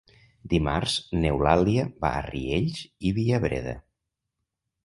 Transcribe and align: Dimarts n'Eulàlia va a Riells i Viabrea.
Dimarts 0.53 0.95
n'Eulàlia 1.25 1.85
va 2.05 2.13
a 2.21 2.25
Riells 2.31 2.81
i 3.11 3.15
Viabrea. 3.19 3.77